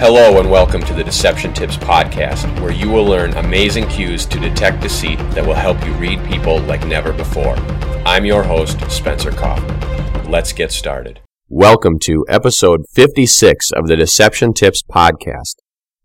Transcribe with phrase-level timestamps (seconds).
[0.00, 4.40] Hello, and welcome to the Deception Tips Podcast, where you will learn amazing cues to
[4.40, 7.54] detect deceit that will help you read people like never before.
[8.06, 10.26] I'm your host, Spencer Coffman.
[10.26, 11.20] Let's get started.
[11.50, 15.56] Welcome to episode 56 of the Deception Tips Podcast.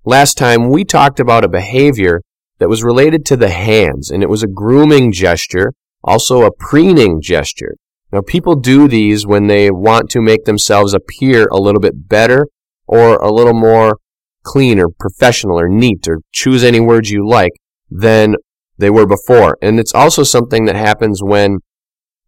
[0.04, 2.20] Last time we talked about a behavior
[2.59, 5.71] that was related to the hands, and it was a grooming gesture,
[6.04, 7.76] also a preening gesture.
[8.12, 12.48] Now, people do these when they want to make themselves appear a little bit better
[12.88, 13.98] or a little more
[14.44, 17.52] clean or professional or neat or choose any words you like
[17.89, 18.35] than
[18.77, 19.57] they were before.
[19.62, 21.59] And it's also something that happens when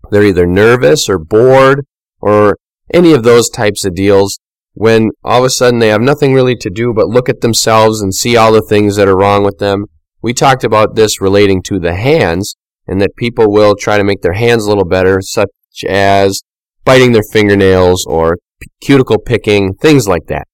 [0.10, 1.86] they're either nervous or bored
[2.20, 2.58] or
[2.94, 4.40] any of those types of deals
[4.74, 8.02] when all of a sudden they have nothing really to do but look at themselves
[8.02, 9.86] and see all the things that are wrong with them.
[10.22, 12.56] We talked about this relating to the hands
[12.88, 15.50] and that people will try to make their hands a little better, such
[15.88, 16.42] as
[16.86, 18.38] biting their fingernails or
[18.82, 20.48] cuticle picking, things like that.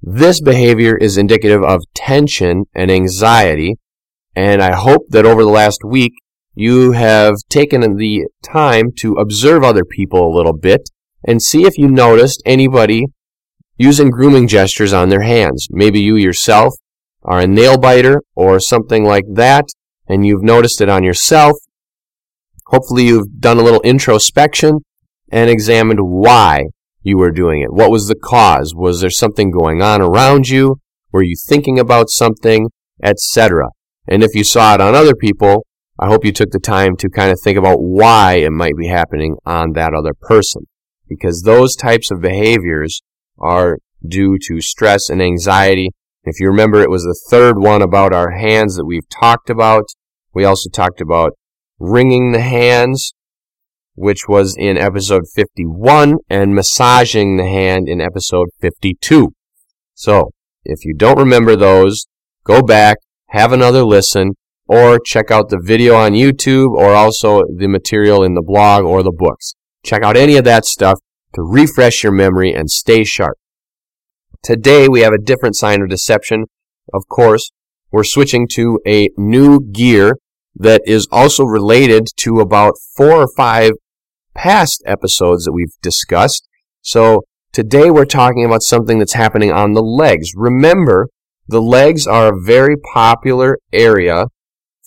[0.00, 3.76] This behavior is indicative of tension and anxiety,
[4.34, 6.12] and I hope that over the last week
[6.54, 10.90] you have taken the time to observe other people a little bit
[11.26, 13.06] and see if you noticed anybody
[13.78, 15.68] using grooming gestures on their hands.
[15.70, 16.74] Maybe you yourself
[17.22, 19.66] are a nail biter or something like that,
[20.08, 21.56] and you've noticed it on yourself.
[22.66, 24.80] Hopefully, you've done a little introspection
[25.30, 26.64] and examined why
[27.02, 27.72] you were doing it?
[27.72, 28.74] What was the cause?
[28.74, 30.76] Was there something going on around you?
[31.12, 32.68] Were you thinking about something,
[33.02, 33.68] etc.?
[34.08, 35.66] And if you saw it on other people,
[35.98, 38.88] I hope you took the time to kind of think about why it might be
[38.88, 40.62] happening on that other person.
[41.08, 43.02] Because those types of behaviors
[43.38, 45.90] are due to stress and anxiety.
[46.24, 49.84] If you remember, it was the third one about our hands that we've talked about.
[50.34, 51.32] We also talked about
[51.78, 53.12] wringing the hands,
[53.94, 59.32] which was in episode 51, and massaging the hand in episode 52.
[59.94, 60.30] So,
[60.64, 62.06] if you don't remember those,
[62.44, 64.32] go back, have another listen,
[64.66, 69.02] or check out the video on YouTube, or also the material in the blog or
[69.02, 69.54] the books.
[69.84, 70.98] Check out any of that stuff
[71.34, 73.36] to refresh your memory and stay sharp.
[74.42, 76.44] Today we have a different sign of deception.
[76.92, 77.50] Of course,
[77.90, 80.16] we're switching to a new gear
[80.54, 83.72] that is also related to about four or five
[84.34, 86.48] past episodes that we've discussed.
[86.80, 87.22] So
[87.52, 90.30] today we're talking about something that's happening on the legs.
[90.34, 91.08] Remember,
[91.48, 94.26] the legs are a very popular area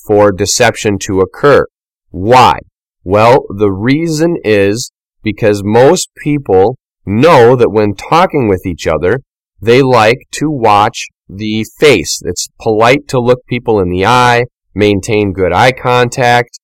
[0.08, 1.66] for deception to occur.
[2.10, 2.60] Why?
[3.04, 4.92] Well, the reason is
[5.22, 9.20] because most people know that when talking with each other,
[9.62, 12.22] they like to watch the face.
[12.26, 16.60] It's polite to look people in the eye, maintain good eye contact,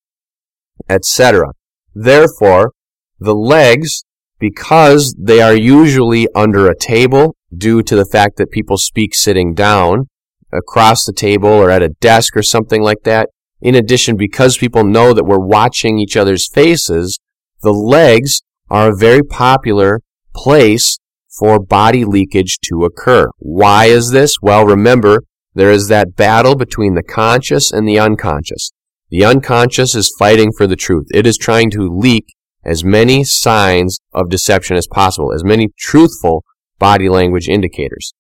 [0.90, 1.54] etc.
[1.94, 2.72] Therefore,
[3.20, 4.04] the legs,
[4.40, 9.54] because they are usually under a table due to the fact that people speak sitting
[9.54, 10.08] down
[10.52, 13.30] across the table or at a desk or something like that,
[13.62, 17.20] in addition, because people know that we're watching each other's faces,
[17.62, 20.02] the legs are a very popular
[20.34, 20.98] place
[21.38, 23.28] for body leakage to occur.
[23.38, 24.38] Why is this?
[24.42, 25.24] Well, remember,
[25.54, 28.72] there is that battle between the conscious and the unconscious.
[29.12, 31.08] The unconscious is fighting for the truth.
[31.14, 32.34] It is trying to leak
[32.64, 36.46] as many signs of deception as possible, as many truthful
[36.80, 38.14] body language indicators.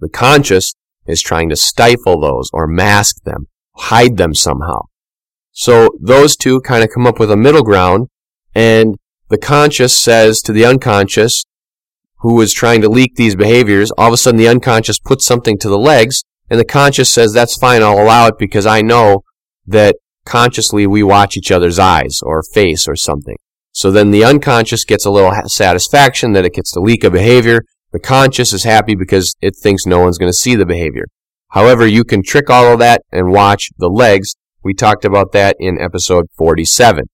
[0.00, 0.74] The conscious
[1.06, 4.86] is trying to stifle those or mask them, hide them somehow.
[5.52, 8.08] So those two kind of come up with a middle ground,
[8.54, 8.96] and
[9.28, 11.44] the conscious says to the unconscious,
[12.20, 15.58] who is trying to leak these behaviors, all of a sudden the unconscious puts something
[15.58, 19.22] to the legs, and the conscious says, that's fine, I'll allow it because I know
[19.68, 23.36] that consciously we watch each other's eyes or face or something.
[23.72, 27.60] So then the unconscious gets a little satisfaction that it gets to leak a behavior.
[27.92, 31.04] The conscious is happy because it thinks no one's going to see the behavior.
[31.50, 34.34] However, you can trick all of that and watch the legs.
[34.62, 37.04] We talked about that in episode 47.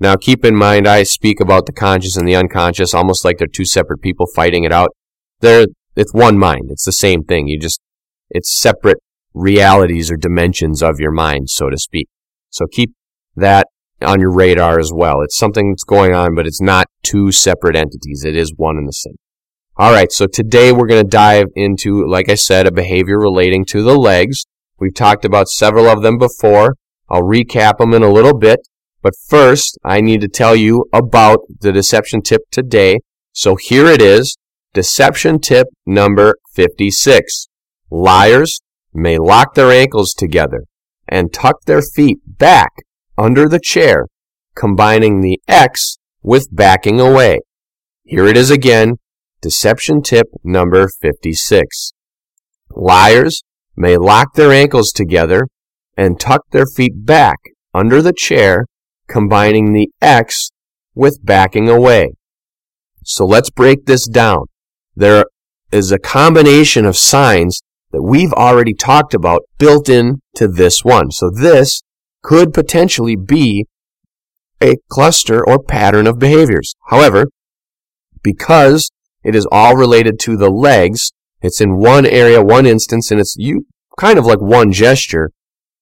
[0.00, 3.46] Now keep in mind, I speak about the conscious and the unconscious almost like they're
[3.46, 4.90] two separate people fighting it out.
[5.40, 6.70] They're, it's one mind.
[6.70, 7.48] It's the same thing.
[7.48, 7.80] You just
[8.30, 8.98] it's separate
[9.34, 12.08] realities or dimensions of your mind, so to speak.
[12.50, 12.94] So keep
[13.36, 13.66] that
[14.00, 15.20] on your radar as well.
[15.22, 18.24] It's something that's going on, but it's not two separate entities.
[18.24, 19.16] It is one and the same.
[19.76, 23.64] All right, so today we're going to dive into, like I said, a behavior relating
[23.66, 24.46] to the legs.
[24.78, 26.76] We've talked about several of them before.
[27.10, 28.60] I'll recap them in a little bit.
[29.02, 33.00] But first, I need to tell you about the deception tip today.
[33.32, 34.38] So here it is,
[34.72, 37.48] deception tip number 56.
[37.90, 38.60] Liars
[38.94, 40.64] may lock their ankles together
[41.08, 42.70] and tuck their feet back
[43.18, 44.06] under the chair,
[44.54, 47.40] combining the X with backing away.
[48.04, 48.94] Here it is again,
[49.40, 51.92] deception tip number 56.
[52.70, 53.42] Liars
[53.76, 55.48] may lock their ankles together
[55.96, 57.38] and tuck their feet back
[57.72, 58.66] under the chair,
[59.08, 60.50] combining the X
[60.94, 62.14] with backing away.
[63.04, 64.46] So let's break this down.
[64.96, 65.26] There
[65.70, 67.60] is a combination of signs
[67.94, 71.12] that we've already talked about built into this one.
[71.12, 71.80] So this
[72.22, 73.66] could potentially be
[74.60, 76.74] a cluster or pattern of behaviors.
[76.88, 77.26] However,
[78.20, 78.90] because
[79.22, 83.36] it is all related to the legs, it's in one area, one instance, and it's
[83.38, 85.30] you kind of like one gesture,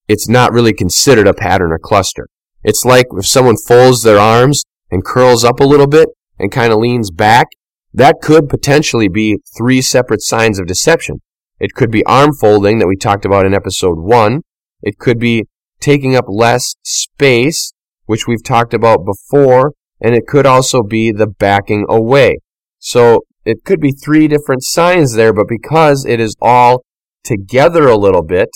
[0.06, 2.28] it's not really considered a pattern or cluster.
[2.62, 6.74] It's like if someone folds their arms and curls up a little bit and kind
[6.74, 7.46] of leans back,
[7.94, 11.22] that could potentially be three separate signs of deception.
[11.62, 14.40] It could be arm folding that we talked about in episode one.
[14.82, 15.44] It could be
[15.78, 17.72] taking up less space,
[18.06, 19.74] which we've talked about before.
[20.00, 22.38] And it could also be the backing away.
[22.80, 26.82] So it could be three different signs there, but because it is all
[27.22, 28.48] together a little bit,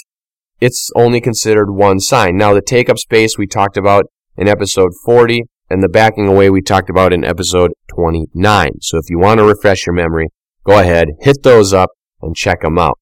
[0.60, 2.36] it's only considered one sign.
[2.36, 4.06] Now, the take up space we talked about
[4.36, 8.70] in episode 40, and the backing away we talked about in episode 29.
[8.80, 10.26] So if you want to refresh your memory,
[10.64, 11.90] go ahead, hit those up,
[12.20, 12.98] and check them out.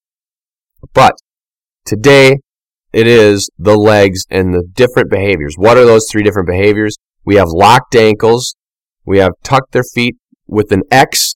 [0.92, 1.14] But
[1.84, 2.38] today
[2.92, 5.54] it is the legs and the different behaviors.
[5.56, 6.96] What are those three different behaviors?
[7.24, 8.54] We have locked ankles.
[9.04, 10.16] We have tucked their feet
[10.46, 11.34] with an X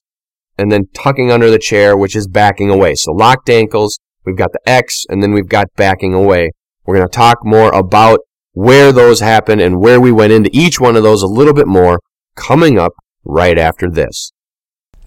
[0.57, 2.95] and then tucking under the chair, which is backing away.
[2.95, 6.51] So locked ankles, we've got the X, and then we've got backing away.
[6.85, 8.19] We're going to talk more about
[8.53, 11.67] where those happen and where we went into each one of those a little bit
[11.67, 11.99] more
[12.35, 12.93] coming up
[13.23, 14.31] right after this.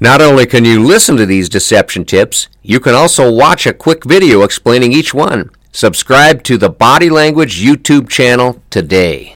[0.02, 4.02] Not only can you listen to these deception tips, you can also watch a quick
[4.02, 5.49] video explaining each one.
[5.70, 9.32] Subscribe to the Body Language YouTube channel today.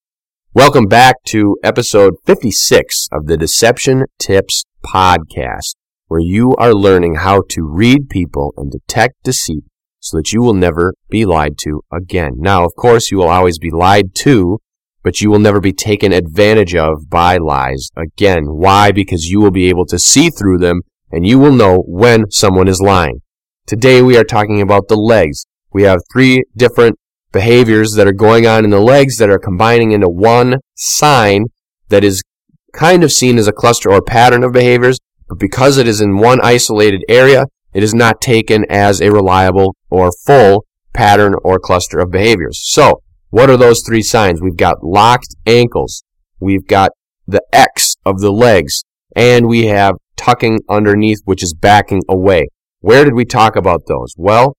[0.55, 5.77] Welcome back to episode 56 of the Deception Tips podcast,
[6.09, 9.63] where you are learning how to read people and detect deceit
[10.01, 12.33] so that you will never be lied to again.
[12.39, 14.59] Now, of course, you will always be lied to
[15.07, 18.47] but you will never be taken advantage of by lies again.
[18.47, 18.91] Why?
[18.91, 20.81] Because you will be able to see through them
[21.13, 23.21] and you will know when someone is lying.
[23.69, 25.47] Today we are talking about the legs.
[25.73, 26.99] We have three different
[27.31, 31.45] behaviors that are going on in the legs that are combining into one sign
[31.89, 32.25] that is
[32.73, 34.99] kind of seen as a cluster or pattern of behaviors,
[35.29, 39.77] but because it is in one isolated area, it is not taken as a reliable
[39.89, 42.61] or full pattern or cluster of behaviors.
[42.61, 44.41] So, what are those three signs?
[44.41, 46.03] We've got locked ankles.
[46.41, 46.93] We've got
[47.27, 48.83] the X of the legs.
[49.15, 52.49] And we have tucking underneath, which is backing away.
[52.81, 54.15] Where did we talk about those?
[54.17, 54.57] Well,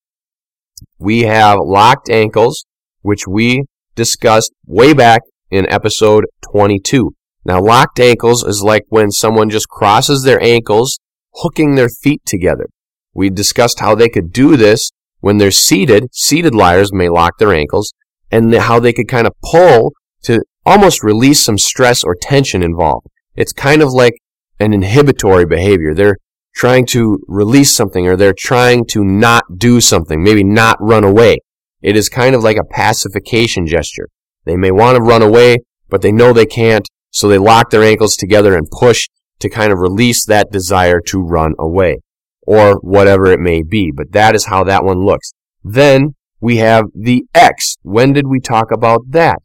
[1.00, 2.66] we have locked ankles,
[3.02, 3.64] which we
[3.96, 7.12] discussed way back in episode 22.
[7.46, 11.00] Now, locked ankles is like when someone just crosses their ankles,
[11.36, 12.68] hooking their feet together.
[13.14, 14.92] We discussed how they could do this
[15.22, 16.10] when they're seated.
[16.12, 17.94] Seated liars may lock their ankles
[18.32, 19.94] and how they could kind of pull
[20.24, 23.08] to almost release some stress or tension involved.
[23.36, 24.14] It's kind of like
[24.60, 25.94] an inhibitory behavior.
[25.94, 26.18] They're
[26.56, 31.38] trying to release something or they're trying to not do something, maybe not run away.
[31.82, 34.10] It is kind of like a pacification gesture.
[34.46, 35.58] They may want to run away,
[35.88, 39.08] but they know they can't, so they lock their ankles together and push
[39.40, 42.00] to kind of release that desire to run away
[42.42, 43.92] or whatever it may be.
[43.96, 45.32] But that is how that one looks.
[45.64, 47.76] Then we have the X.
[47.82, 49.40] When did we talk about that?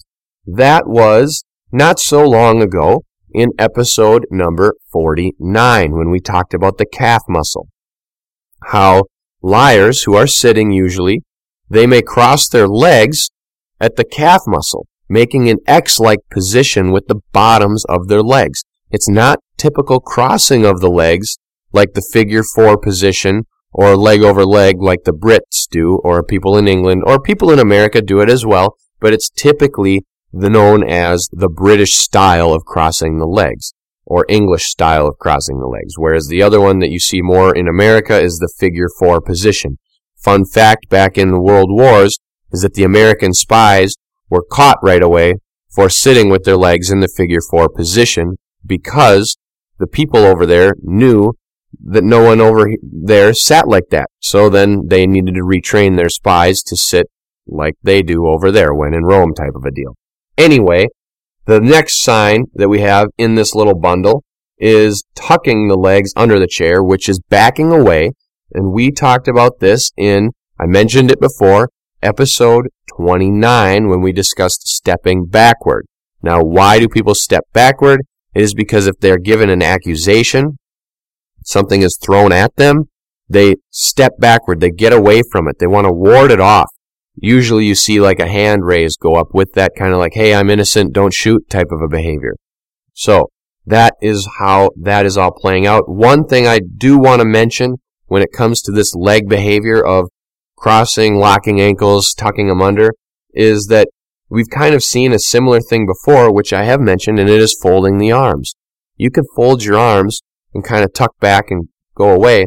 [0.47, 6.87] That was not so long ago in episode number 49 when we talked about the
[6.87, 7.69] calf muscle.
[8.67, 9.05] How
[9.43, 11.23] liars who are sitting usually,
[11.69, 13.31] they may cross their legs
[13.81, 18.63] at the calf muscle, making an X-like position with the bottoms of their legs.
[18.91, 21.39] It's not typical crossing of the legs
[21.73, 26.57] like the figure four position or leg over leg like the Brits do, or people
[26.57, 30.83] in England, or people in America do it as well, but it's typically the known
[30.89, 33.73] as the British style of crossing the legs,
[34.05, 37.55] or English style of crossing the legs, whereas the other one that you see more
[37.55, 39.79] in America is the figure four position.
[40.17, 42.17] Fun fact back in the World Wars
[42.53, 43.95] is that the American spies
[44.29, 45.35] were caught right away
[45.71, 49.37] for sitting with their legs in the figure four position because
[49.79, 51.33] the people over there knew
[51.85, 54.11] that no one over there sat like that.
[54.21, 57.07] So then they needed to retrain their spies to sit
[57.47, 59.97] like they do over there when in Rome type of a deal.
[60.39, 60.87] Anyway,
[61.47, 64.25] the next sign that we have in this little bundle
[64.59, 68.13] is tucking the legs under the chair, which is backing away.
[68.55, 71.71] And we talked about this in, I mentioned it before,
[72.03, 75.87] episode 29 when we discussed stepping backward.
[76.23, 78.03] Now, why do people step backward?
[78.35, 80.59] It is because if they're given an accusation
[81.45, 82.85] something is thrown at them,
[83.29, 86.71] they step backward, they get away from it, they want to ward it off.
[87.17, 90.35] Usually you see like a hand raised go up with that kind of like, hey,
[90.35, 92.37] I'm innocent, don't shoot type of a behavior.
[92.95, 93.29] So,
[93.65, 95.89] that is how that is all playing out.
[95.89, 100.09] One thing I do want to mention when it comes to this leg behavior of
[100.57, 102.91] crossing, locking ankles, tucking them under,
[103.33, 103.89] is that
[104.29, 107.59] we've kind of seen a similar thing before, which I have mentioned, and it is
[107.63, 108.55] folding the arms.
[108.97, 110.23] You can fold your arms
[110.55, 112.47] and kind of tuck back and go away,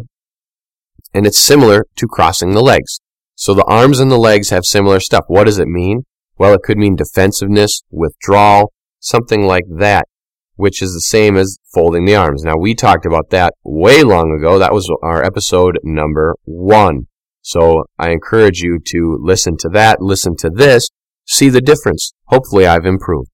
[1.14, 3.00] and it's similar to crossing the legs.
[3.36, 5.26] So the arms and the legs have similar stuff.
[5.28, 6.06] What does it mean?
[6.38, 10.08] Well, it could mean defensiveness, withdrawal, something like that
[10.56, 12.44] which is the same as folding the arms.
[12.44, 14.58] Now, we talked about that way long ago.
[14.58, 17.08] That was our episode number one.
[17.42, 20.90] So I encourage you to listen to that, listen to this,
[21.26, 22.14] see the difference.
[22.28, 23.30] Hopefully I've improved.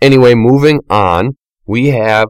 [0.00, 2.28] Anyway, moving on, we have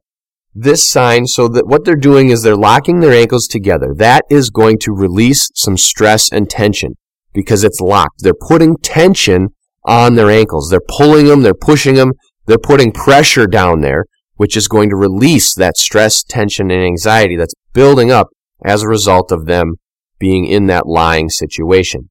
[0.58, 3.94] this sign so that what they're doing is they're locking their ankles together.
[3.94, 6.94] That is going to release some stress and tension
[7.32, 8.22] because it's locked.
[8.22, 9.48] They're putting tension
[9.84, 10.70] on their ankles.
[10.70, 12.12] They're pulling them, they're pushing them,
[12.46, 17.36] they're putting pressure down there which is going to release that stress, tension, and anxiety
[17.36, 18.28] that's building up
[18.64, 19.74] as a result of them
[20.18, 22.10] being in that lying situation.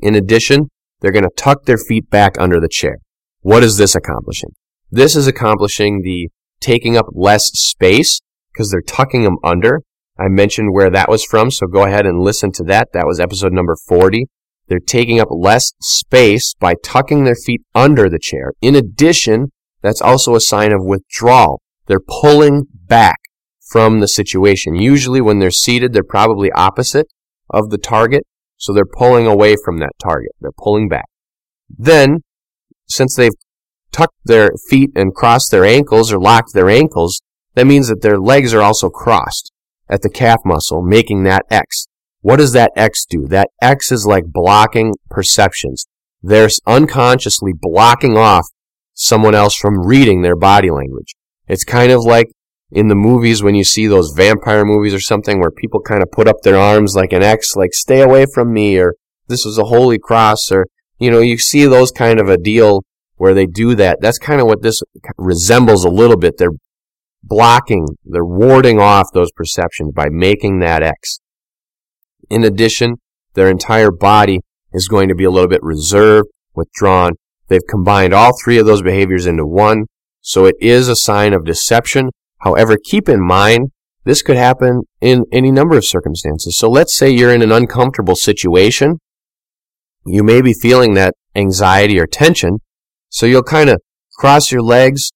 [0.00, 2.98] In addition, they're going to tuck their feet back under the chair.
[3.40, 4.50] What is this accomplishing?
[4.90, 6.30] This is accomplishing the
[6.62, 8.20] taking up less space
[8.52, 9.82] because they're tucking them under.
[10.18, 12.88] I mentioned where that was from, so go ahead and listen to that.
[12.92, 14.26] That was episode number 40.
[14.68, 18.52] They're taking up less space by tucking their feet under the chair.
[18.60, 19.50] In addition,
[19.82, 21.60] that's also a sign of withdrawal.
[21.86, 23.18] They're pulling back
[23.70, 24.76] from the situation.
[24.76, 27.06] Usually when they're seated, they're probably opposite
[27.50, 28.24] of the target,
[28.56, 30.32] so they're pulling away from that target.
[30.40, 31.06] They're pulling back.
[31.68, 32.18] Then,
[32.88, 33.32] since they've
[33.92, 37.20] tucked their feet and crossed their ankles or locked their ankles,
[37.54, 39.52] that means that their legs are also crossed
[39.88, 41.86] at the calf muscle, making that X.
[42.22, 43.26] What does that X do?
[43.28, 45.86] That X is like blocking perceptions.
[46.22, 48.46] They're unconsciously blocking off
[48.94, 51.14] someone else from reading their body language.
[51.48, 52.28] It's kind of like
[52.70, 56.10] in the movies when you see those vampire movies or something where people kind of
[56.10, 58.94] put up their arms like an X, like stay away from me, or
[59.28, 60.66] this is a holy cross, or,
[60.98, 62.84] you know, you see those kind of a deal
[63.22, 63.98] where they do that.
[64.00, 64.82] That's kind of what this
[65.16, 66.38] resembles a little bit.
[66.38, 66.58] They're
[67.22, 71.20] blocking, they're warding off those perceptions by making that X.
[72.28, 72.96] In addition,
[73.34, 74.40] their entire body
[74.72, 77.12] is going to be a little bit reserved, withdrawn,
[77.46, 79.84] They've combined all three of those behaviors into one,
[80.20, 82.08] so it is a sign of deception.
[82.40, 83.68] However, keep in mind,
[84.04, 86.58] this could happen in any number of circumstances.
[86.58, 88.98] So let's say you're in an uncomfortable situation.
[90.06, 92.58] You may be feeling that anxiety or tension,
[93.12, 93.78] so you'll kind of
[94.18, 95.12] cross your legs,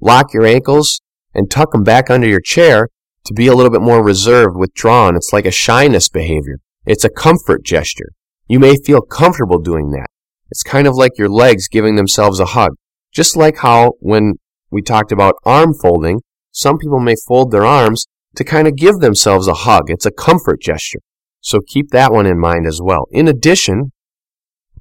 [0.00, 1.00] lock your ankles,
[1.32, 2.88] and tuck them back under your chair
[3.24, 5.14] to be a little bit more reserved, withdrawn.
[5.14, 6.58] It's like a shyness behavior.
[6.84, 8.10] It's a comfort gesture.
[8.48, 10.08] You may feel comfortable doing that.
[10.50, 12.72] It's kind of like your legs giving themselves a hug.
[13.14, 14.34] Just like how when
[14.72, 18.98] we talked about arm folding, some people may fold their arms to kind of give
[18.98, 19.84] themselves a hug.
[19.90, 21.00] It's a comfort gesture.
[21.40, 23.06] So keep that one in mind as well.
[23.12, 23.92] In addition,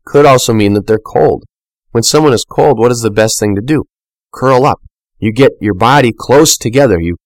[0.05, 1.43] could also mean that they're cold.
[1.97, 3.85] When someone is cold, what is the best thing to do?
[4.31, 4.81] Curl up.
[5.17, 6.99] You get your body close together.
[6.99, 7.17] You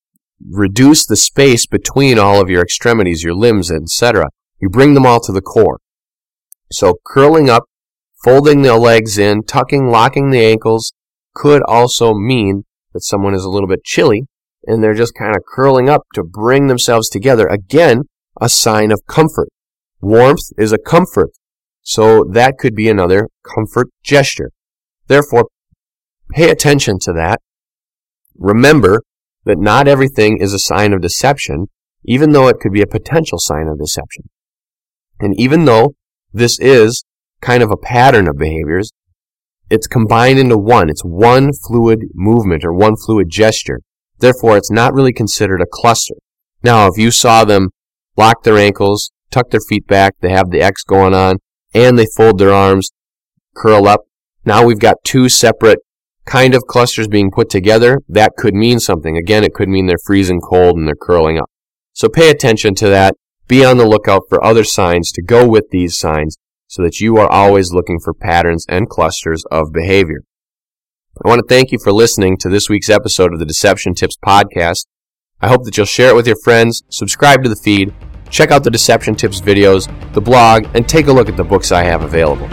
[0.49, 4.29] reduce the space between all of your extremities, your limbs, etc.
[4.61, 5.81] You bring them all to the core.
[6.71, 7.65] So curling up
[8.23, 10.93] Folding the legs in, tucking, locking the ankles
[11.33, 12.63] could also mean
[12.93, 14.27] that someone is a little bit chilly
[14.65, 17.45] and they're just kind of curling up to bring themselves together.
[17.47, 18.03] Again,
[18.39, 19.49] a sign of comfort.
[19.99, 21.31] Warmth is a comfort.
[21.81, 24.51] So that could be another comfort gesture.
[25.11, 25.49] Therefore,
[26.31, 27.41] pay attention to that.
[28.37, 29.01] Remember
[29.43, 31.65] that not everything is a sign of deception,
[32.05, 34.29] even though it could be a potential sign of deception.
[35.19, 35.95] And even though
[36.31, 37.03] this is
[37.41, 38.91] kind of a pattern of behaviors.
[39.69, 40.89] It's combined into one.
[40.89, 43.81] It's one fluid movement or one fluid gesture.
[44.19, 46.15] Therefore, it's not really considered a cluster.
[46.63, 47.71] Now, if you saw them
[48.15, 51.37] lock their ankles, tuck their feet back, they have the X going on,
[51.73, 52.91] and they fold their arms,
[53.55, 54.01] curl up,
[54.45, 55.79] now we've got two separate
[56.25, 57.99] kind of clusters being put together.
[58.07, 59.17] That could mean something.
[59.17, 61.49] Again, it could mean they're freezing cold and they're curling up.
[61.93, 63.15] So pay attention to that.
[63.47, 67.17] Be on the lookout for other signs to go with these signs so that you
[67.17, 70.21] are always looking for patterns and clusters of behavior.
[71.23, 74.15] I want to thank you for listening to this week's episode of the Deception Tips
[74.25, 74.87] podcast.
[75.41, 77.93] I hope that you'll share it with your friends, subscribe to the feed,
[78.29, 81.73] check out the Deception Tips videos, the blog, and take a look at the books
[81.73, 82.47] I have available.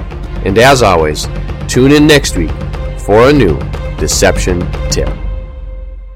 [0.45, 1.28] And as always,
[1.68, 2.50] tune in next week
[2.98, 3.58] for a new
[3.98, 4.60] Deception
[4.90, 5.27] Tip.